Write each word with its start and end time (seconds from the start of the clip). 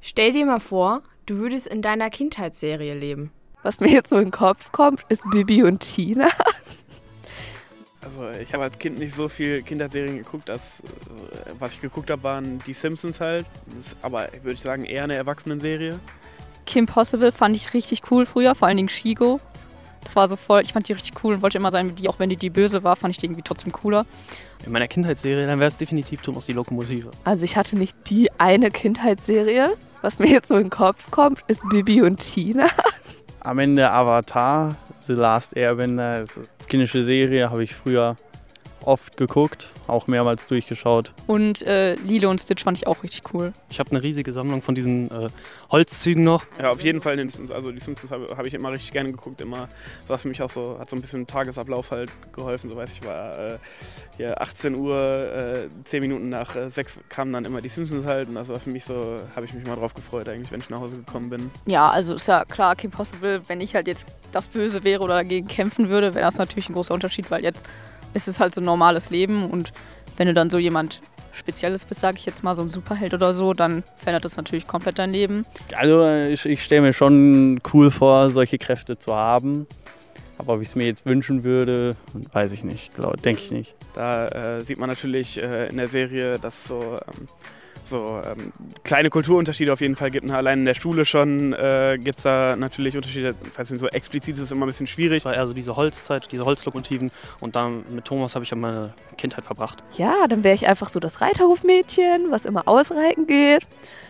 Stell 0.00 0.32
dir 0.32 0.46
mal 0.46 0.60
vor, 0.60 1.02
du 1.26 1.36
würdest 1.36 1.66
in 1.66 1.82
deiner 1.82 2.10
Kindheitsserie 2.10 2.94
leben. 2.94 3.30
Was 3.62 3.80
mir 3.80 3.90
jetzt 3.90 4.08
so 4.10 4.16
in 4.16 4.26
den 4.26 4.30
Kopf 4.30 4.72
kommt, 4.72 5.04
ist 5.08 5.28
Bibi 5.30 5.62
und 5.62 5.80
Tina. 5.80 6.28
Also 8.02 8.30
ich 8.30 8.54
habe 8.54 8.64
als 8.64 8.78
Kind 8.78 8.98
nicht 8.98 9.14
so 9.14 9.28
viel 9.28 9.62
Kinderserien 9.62 10.16
geguckt, 10.16 10.48
dass, 10.48 10.80
äh, 10.80 11.52
was 11.58 11.74
ich 11.74 11.82
geguckt 11.82 12.10
habe, 12.10 12.22
waren 12.22 12.58
die 12.66 12.72
Simpsons 12.72 13.20
halt. 13.20 13.44
Aber 14.00 14.26
würde 14.42 14.54
ich 14.54 14.62
sagen 14.62 14.86
eher 14.86 15.04
eine 15.04 15.16
Erwachsenenserie. 15.16 16.00
Kim 16.64 16.86
Possible 16.86 17.30
fand 17.30 17.56
ich 17.56 17.74
richtig 17.74 18.10
cool 18.10 18.24
früher, 18.24 18.54
vor 18.54 18.68
allen 18.68 18.78
Dingen 18.78 18.88
Shigo. 18.88 19.38
Das 20.02 20.16
war 20.16 20.30
so 20.30 20.36
voll, 20.36 20.62
ich 20.62 20.72
fand 20.72 20.88
die 20.88 20.94
richtig 20.94 21.22
cool 21.22 21.34
und 21.34 21.42
wollte 21.42 21.58
immer 21.58 21.70
sein 21.70 21.90
wie 21.90 21.92
die, 21.92 22.08
auch 22.08 22.18
wenn 22.18 22.30
die 22.30 22.36
die 22.36 22.48
böse 22.48 22.82
war, 22.82 22.96
fand 22.96 23.12
ich 23.12 23.18
die 23.18 23.26
irgendwie 23.26 23.42
trotzdem 23.42 23.70
cooler. 23.70 24.06
In 24.64 24.72
meiner 24.72 24.88
Kindheitsserie, 24.88 25.46
dann 25.46 25.58
wäre 25.58 25.68
es 25.68 25.76
definitiv 25.76 26.22
Thomas 26.22 26.46
die 26.46 26.54
Lokomotive. 26.54 27.10
Also 27.24 27.44
ich 27.44 27.56
hatte 27.56 27.76
nicht 27.76 27.94
die 28.08 28.30
eine 28.38 28.70
Kindheitsserie. 28.70 29.76
Was 30.02 30.18
mir 30.18 30.28
jetzt 30.28 30.48
so 30.48 30.56
in 30.56 30.64
den 30.64 30.70
Kopf 30.70 31.10
kommt, 31.10 31.40
ist 31.46 31.62
Bibi 31.68 32.00
und 32.02 32.18
Tina. 32.18 32.68
Am 33.40 33.58
Ende 33.58 33.90
Avatar, 33.90 34.76
The 35.06 35.12
Last 35.12 35.56
Airbender, 35.56 36.22
ist 36.22 36.38
eine 36.38 36.46
kindische 36.68 37.02
Serie, 37.02 37.50
habe 37.50 37.64
ich 37.64 37.74
früher 37.74 38.16
oft 38.84 39.16
geguckt, 39.16 39.68
auch 39.86 40.06
mehrmals 40.06 40.46
durchgeschaut. 40.46 41.12
Und 41.26 41.62
äh, 41.62 41.94
Lilo 41.94 42.30
und 42.30 42.40
Stitch 42.40 42.64
fand 42.64 42.78
ich 42.78 42.86
auch 42.86 43.02
richtig 43.02 43.34
cool. 43.34 43.52
Ich 43.68 43.78
habe 43.78 43.90
eine 43.90 44.02
riesige 44.02 44.32
Sammlung 44.32 44.62
von 44.62 44.74
diesen 44.74 45.10
äh, 45.10 45.28
Holzzügen 45.70 46.24
noch. 46.24 46.44
Ja, 46.60 46.70
auf 46.70 46.82
jeden 46.82 47.00
Fall. 47.00 47.16
Den 47.16 47.30
also 47.52 47.72
die 47.72 47.80
Simpsons 47.80 48.10
habe 48.10 48.36
hab 48.36 48.46
ich 48.46 48.54
immer 48.54 48.72
richtig 48.72 48.92
gerne 48.92 49.10
geguckt. 49.10 49.40
Immer 49.40 49.68
das 50.02 50.10
war 50.10 50.18
für 50.18 50.28
mich 50.28 50.42
auch 50.42 50.50
so, 50.50 50.76
hat 50.78 50.90
so 50.90 50.96
ein 50.96 51.02
bisschen 51.02 51.20
im 51.20 51.26
Tagesablauf 51.26 51.90
halt 51.90 52.10
geholfen. 52.32 52.70
So 52.70 52.76
weiß 52.76 52.92
ich, 52.92 53.04
war 53.04 53.38
äh, 53.38 53.58
hier 54.16 54.40
18 54.40 54.74
Uhr, 54.74 54.94
äh, 54.94 55.84
10 55.84 56.00
Minuten 56.00 56.28
nach 56.28 56.56
äh, 56.56 56.70
6 56.70 57.00
kamen 57.08 57.32
dann 57.32 57.44
immer 57.44 57.60
die 57.60 57.68
Simpsons 57.68 58.06
halt. 58.06 58.28
Und 58.28 58.34
das 58.36 58.48
war 58.48 58.60
für 58.60 58.70
mich 58.70 58.84
so, 58.84 59.20
habe 59.34 59.46
ich 59.46 59.54
mich 59.54 59.66
mal 59.66 59.76
drauf 59.76 59.94
gefreut 59.94 60.28
eigentlich, 60.28 60.50
wenn 60.50 60.60
ich 60.60 60.70
nach 60.70 60.80
Hause 60.80 60.96
gekommen 60.96 61.30
bin. 61.30 61.50
Ja, 61.66 61.90
also 61.90 62.14
ist 62.14 62.28
ja 62.28 62.44
klar, 62.44 62.76
Kim 62.76 62.90
Possible, 62.90 63.42
wenn 63.48 63.60
ich 63.60 63.74
halt 63.74 63.86
jetzt 63.86 64.06
das 64.32 64.48
Böse 64.48 64.84
wäre 64.84 65.02
oder 65.02 65.14
dagegen 65.14 65.48
kämpfen 65.48 65.88
würde, 65.88 66.14
wäre 66.14 66.24
das 66.24 66.38
natürlich 66.38 66.68
ein 66.68 66.74
großer 66.74 66.94
Unterschied, 66.94 67.30
weil 67.30 67.42
jetzt 67.42 67.66
ist 68.14 68.28
es 68.28 68.40
halt 68.40 68.54
so 68.54 68.60
ein 68.60 68.64
normales 68.64 69.10
Leben 69.10 69.50
und 69.50 69.72
wenn 70.16 70.26
du 70.26 70.34
dann 70.34 70.50
so 70.50 70.58
jemand 70.58 71.00
Spezielles 71.32 71.84
bist, 71.84 72.00
sage 72.00 72.18
ich 72.18 72.26
jetzt 72.26 72.42
mal, 72.42 72.56
so 72.56 72.62
ein 72.62 72.70
Superheld 72.70 73.14
oder 73.14 73.34
so, 73.34 73.54
dann 73.54 73.84
verändert 73.96 74.24
das 74.24 74.36
natürlich 74.36 74.66
komplett 74.66 74.98
dein 74.98 75.12
Leben. 75.12 75.46
Also 75.76 76.08
ich, 76.28 76.44
ich 76.44 76.62
stelle 76.62 76.82
mir 76.82 76.92
schon 76.92 77.60
cool 77.72 77.90
vor, 77.90 78.30
solche 78.30 78.58
Kräfte 78.58 78.98
zu 78.98 79.14
haben. 79.14 79.66
Aber 80.38 80.54
ob 80.54 80.62
ich 80.62 80.68
es 80.68 80.74
mir 80.74 80.86
jetzt 80.86 81.04
wünschen 81.04 81.44
würde, 81.44 81.96
weiß 82.32 82.52
ich 82.52 82.64
nicht, 82.64 82.92
denke 83.24 83.42
ich 83.42 83.50
nicht. 83.50 83.74
Da 83.94 84.28
äh, 84.58 84.64
sieht 84.64 84.78
man 84.78 84.88
natürlich 84.88 85.40
äh, 85.42 85.68
in 85.68 85.76
der 85.76 85.88
Serie, 85.88 86.38
dass 86.38 86.64
so, 86.64 86.80
ähm, 86.80 87.28
so 87.90 88.22
ähm, 88.24 88.52
kleine 88.84 89.10
Kulturunterschiede 89.10 89.72
auf 89.72 89.80
jeden 89.80 89.96
Fall 89.96 90.10
gibt. 90.10 90.30
Allein 90.30 90.60
in 90.60 90.64
der 90.64 90.74
Schule 90.74 91.04
schon 91.04 91.52
äh, 91.52 91.98
gibt 92.02 92.18
es 92.18 92.24
da 92.24 92.56
natürlich 92.56 92.96
Unterschiede. 92.96 93.34
Falls 93.52 93.68
so 93.68 93.88
explizit 93.88 94.36
ist 94.36 94.40
es 94.40 94.52
immer 94.52 94.64
ein 94.64 94.68
bisschen 94.68 94.86
schwierig. 94.86 95.18
Es 95.18 95.24
war 95.24 95.34
eher 95.34 95.46
so 95.46 95.52
diese 95.52 95.76
Holzzeit, 95.76 96.30
diese 96.32 96.44
Holzlokomotiven. 96.44 97.10
Und 97.40 97.56
dann 97.56 97.84
mit 97.90 98.06
Thomas 98.06 98.34
habe 98.34 98.44
ich 98.44 98.50
ja 98.50 98.56
meine 98.56 98.94
Kindheit 99.18 99.44
verbracht. 99.44 99.84
Ja, 99.96 100.26
dann 100.28 100.44
wäre 100.44 100.54
ich 100.54 100.66
einfach 100.66 100.88
so 100.88 101.00
das 101.00 101.20
Reiterhofmädchen, 101.20 102.30
was 102.30 102.44
immer 102.44 102.66
ausreiten 102.66 103.26
geht. 103.26 103.66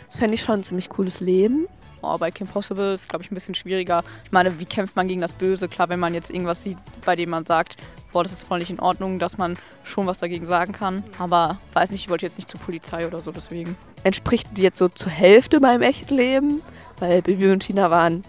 Das 0.06 0.16
fände 0.16 0.34
ich 0.34 0.42
schon 0.42 0.60
ein 0.60 0.62
ziemlich 0.62 0.88
cooles 0.88 1.20
Leben. 1.20 1.66
Oh, 2.02 2.16
bei 2.16 2.30
Kim 2.30 2.46
Possible 2.46 2.94
ist, 2.94 3.08
glaube 3.08 3.24
ich, 3.24 3.30
ein 3.30 3.34
bisschen 3.34 3.54
schwieriger. 3.54 4.02
Ich 4.24 4.32
meine, 4.32 4.58
wie 4.58 4.64
kämpft 4.64 4.96
man 4.96 5.06
gegen 5.06 5.20
das 5.20 5.34
Böse? 5.34 5.68
Klar, 5.68 5.90
wenn 5.90 6.00
man 6.00 6.14
jetzt 6.14 6.30
irgendwas 6.30 6.62
sieht, 6.62 6.78
bei 7.04 7.14
dem 7.14 7.30
man 7.30 7.44
sagt, 7.44 7.76
boah, 8.12 8.22
das 8.22 8.32
ist 8.32 8.44
voll 8.44 8.58
nicht 8.58 8.70
in 8.70 8.80
Ordnung, 8.80 9.18
dass 9.18 9.38
man 9.38 9.56
schon 9.84 10.06
was 10.06 10.18
dagegen 10.18 10.46
sagen 10.46 10.72
kann. 10.72 11.04
Aber 11.18 11.58
weiß 11.72 11.90
nicht, 11.90 12.02
ich 12.02 12.08
wollte 12.10 12.26
jetzt 12.26 12.38
nicht 12.38 12.48
zur 12.48 12.60
Polizei 12.60 13.06
oder 13.06 13.20
so, 13.20 13.32
deswegen. 13.32 13.76
Entspricht 14.02 14.48
die 14.56 14.62
jetzt 14.62 14.78
so 14.78 14.88
zur 14.88 15.12
Hälfte 15.12 15.60
meinem 15.60 15.82
echten 15.82 16.14
Leben? 16.14 16.62
Weil 16.98 17.22
Bibi 17.22 17.50
und 17.50 17.60
Tina 17.60 17.90
waren 17.90 18.24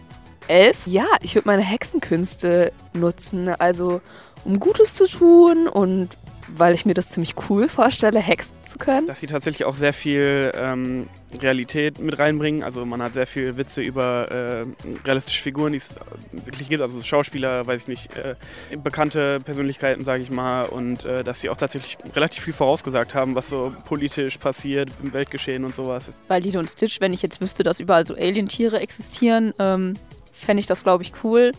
elf. 0.48 0.88
Ja, 0.88 1.06
ich 1.22 1.36
würde 1.36 1.48
meine 1.48 1.62
Hexenkünste 1.62 2.72
nutzen. 2.94 3.50
Also, 3.50 4.02
um 4.44 4.60
Gutes 4.60 4.96
zu 4.96 5.08
tun 5.08 5.68
und 5.68 6.18
weil 6.58 6.74
ich 6.74 6.86
mir 6.86 6.94
das 6.94 7.10
ziemlich 7.10 7.36
cool 7.50 7.68
vorstelle, 7.68 8.20
hexen 8.20 8.58
zu 8.64 8.78
können. 8.78 9.08
Dass 9.08 9.20
sie 9.20 9.28
tatsächlich 9.28 9.66
auch 9.66 9.76
sehr 9.76 9.94
viel 9.94 10.52
ähm, 10.56 11.08
Realität 11.40 12.00
mit 12.00 12.20
reinbringen. 12.20 12.64
Also 12.64 12.86
man 12.86 13.02
hat 13.02 13.14
sehr 13.14 13.28
viel 13.28 13.58
Witze 13.58 13.82
über 13.82 14.32
äh, 14.32 14.66
realistische 15.06 15.42
Figuren, 15.42 15.72
die 15.74 15.78
es 15.78 15.96
wirklich 16.32 16.70
gibt. 16.70 16.82
Also 16.82 17.02
Schauspieler, 17.02 17.66
weiß 17.66 17.84
ich 17.84 17.88
nicht, 17.88 18.18
äh, 18.18 18.36
bekannte 18.78 19.40
Persönlichkeiten, 19.40 20.04
sage 20.04 20.24
ich 20.24 20.30
mal. 20.30 20.64
Und 20.64 21.06
äh, 21.06 21.24
dass 21.24 21.42
sie 21.42 21.50
auch 21.50 21.58
tatsächlich 21.58 21.98
relativ 22.16 22.44
viel 22.44 22.54
vorausgesagt 22.54 23.16
haben, 23.16 23.36
was 23.36 23.50
so 23.50 23.74
politisch 23.86 24.38
passiert 24.38 24.90
im 25.04 25.14
Weltgeschehen 25.14 25.64
und 25.64 25.76
sowas. 25.76 26.12
Bei 26.28 26.40
Lilo 26.40 26.60
und 26.60 26.70
Stitch, 26.70 27.00
wenn 27.02 27.14
ich 27.14 27.22
jetzt 27.22 27.42
wüsste, 27.42 27.64
dass 27.64 27.80
überall 27.80 28.06
so 28.06 28.16
Alientiere 28.16 28.80
existieren, 28.80 29.54
ähm, 29.60 29.96
fände 30.34 30.60
ich 30.60 30.66
das, 30.66 30.84
glaube 30.84 31.04
ich, 31.04 31.14
cool. 31.24 31.52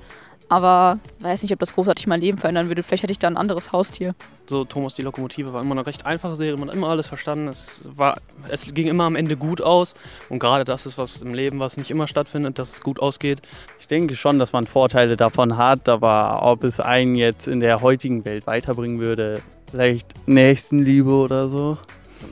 Aber 0.52 0.98
weiß 1.20 1.42
nicht, 1.44 1.52
ob 1.54 1.60
das 1.60 1.74
großartig 1.74 2.06
mein 2.06 2.20
Leben 2.20 2.36
verändern 2.36 2.68
würde. 2.68 2.82
Vielleicht 2.82 3.04
hätte 3.04 3.12
ich 3.12 3.18
da 3.18 3.26
ein 3.26 3.38
anderes 3.38 3.72
Haustier. 3.72 4.14
So, 4.46 4.66
Thomas 4.66 4.94
die 4.94 5.00
Lokomotive 5.00 5.54
war 5.54 5.62
immer 5.62 5.72
eine 5.72 5.86
recht 5.86 6.04
einfache 6.04 6.36
Serie. 6.36 6.58
Man 6.58 6.68
hat 6.68 6.76
immer 6.76 6.88
alles 6.88 7.06
verstanden. 7.06 7.48
Es, 7.48 7.80
war, 7.96 8.18
es 8.48 8.74
ging 8.74 8.86
immer 8.86 9.04
am 9.04 9.16
Ende 9.16 9.38
gut 9.38 9.62
aus. 9.62 9.94
Und 10.28 10.40
gerade 10.40 10.64
das 10.64 10.84
ist 10.84 10.98
was 10.98 11.22
im 11.22 11.32
Leben, 11.32 11.58
was 11.58 11.78
nicht 11.78 11.90
immer 11.90 12.06
stattfindet, 12.06 12.58
dass 12.58 12.74
es 12.74 12.82
gut 12.82 13.00
ausgeht. 13.00 13.40
Ich 13.80 13.86
denke 13.86 14.14
schon, 14.14 14.38
dass 14.38 14.52
man 14.52 14.66
Vorteile 14.66 15.16
davon 15.16 15.56
hat. 15.56 15.88
Aber 15.88 16.42
ob 16.42 16.64
es 16.64 16.80
einen 16.80 17.14
jetzt 17.14 17.48
in 17.48 17.60
der 17.60 17.80
heutigen 17.80 18.26
Welt 18.26 18.46
weiterbringen 18.46 19.00
würde, 19.00 19.40
vielleicht 19.70 20.12
Nächstenliebe 20.26 21.12
oder 21.12 21.48
so. 21.48 21.78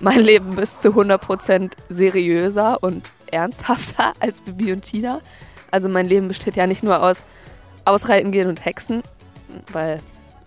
Mein 0.03 0.21
Leben 0.21 0.59
ist 0.59 0.83
zu 0.83 0.91
100% 0.91 1.71
seriöser 1.89 2.83
und 2.83 3.11
ernsthafter 3.33 4.13
als 4.21 4.43
Bibi 4.43 4.75
und 4.75 4.83
Tina. 4.83 5.23
Also 5.71 5.89
mein 5.89 6.07
Leben 6.07 6.29
besteht 6.29 6.57
ja 6.57 6.67
nicht 6.67 6.83
nur 6.83 7.03
aus 7.03 7.23
ausreiten 7.85 8.33
gehen 8.33 8.49
und 8.49 8.65
hexen, 8.65 9.03
weil 9.73 10.01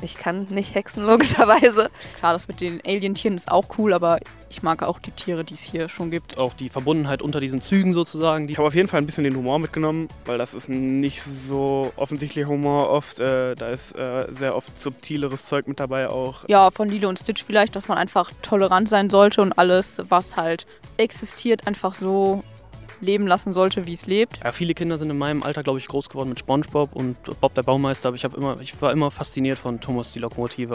ich 0.03 0.15
kann 0.15 0.47
nicht 0.49 0.75
hexen, 0.75 1.05
logischerweise. 1.05 1.89
Klar, 2.19 2.33
das 2.33 2.47
mit 2.47 2.61
den 2.61 2.81
Alientieren 2.85 3.35
ist 3.35 3.49
auch 3.49 3.65
cool, 3.77 3.93
aber 3.93 4.19
ich 4.49 4.61
mag 4.61 4.83
auch 4.83 4.99
die 4.99 5.11
Tiere, 5.11 5.43
die 5.43 5.53
es 5.53 5.61
hier 5.61 5.89
schon 5.89 6.11
gibt. 6.11 6.37
Auch 6.37 6.53
die 6.53 6.69
Verbundenheit 6.69 7.21
unter 7.21 7.39
diesen 7.39 7.61
Zügen 7.61 7.93
sozusagen. 7.93 8.47
Ich 8.49 8.57
habe 8.57 8.67
auf 8.67 8.75
jeden 8.75 8.87
Fall 8.87 9.01
ein 9.01 9.05
bisschen 9.05 9.23
den 9.23 9.35
Humor 9.35 9.59
mitgenommen, 9.59 10.09
weil 10.25 10.37
das 10.37 10.53
ist 10.53 10.69
nicht 10.69 11.23
so 11.23 11.91
offensichtlicher 11.95 12.47
Humor 12.47 12.89
oft. 12.89 13.19
Äh, 13.19 13.55
da 13.55 13.69
ist 13.69 13.95
äh, 13.95 14.27
sehr 14.29 14.55
oft 14.55 14.77
subtileres 14.77 15.45
Zeug 15.45 15.67
mit 15.67 15.79
dabei 15.79 16.09
auch. 16.09 16.47
Ja, 16.47 16.69
von 16.69 16.89
Lilo 16.89 17.09
und 17.09 17.19
Stitch 17.19 17.43
vielleicht, 17.43 17.75
dass 17.75 17.87
man 17.87 17.97
einfach 17.97 18.31
tolerant 18.41 18.89
sein 18.89 19.09
sollte 19.09 19.41
und 19.41 19.53
alles, 19.53 20.01
was 20.09 20.35
halt 20.35 20.67
existiert, 20.97 21.65
einfach 21.65 21.93
so 21.93 22.43
leben 23.01 23.27
lassen 23.27 23.53
sollte, 23.53 23.87
wie 23.87 23.93
es 23.93 24.05
lebt. 24.05 24.39
Ja, 24.43 24.51
viele 24.51 24.73
Kinder 24.73 24.97
sind 24.97 25.09
in 25.09 25.17
meinem 25.17 25.43
Alter, 25.43 25.63
glaube 25.63 25.79
ich, 25.79 25.87
groß 25.87 26.09
geworden 26.09 26.29
mit 26.29 26.39
SpongeBob 26.39 26.93
und 26.93 27.17
Bob 27.39 27.53
der 27.53 27.63
Baumeister, 27.63 28.09
aber 28.09 28.15
ich, 28.15 28.23
immer, 28.23 28.59
ich 28.61 28.81
war 28.81 28.91
immer 28.91 29.11
fasziniert 29.11 29.57
von 29.57 29.79
Thomas 29.79 30.13
die 30.13 30.19
Lokomotive. 30.19 30.73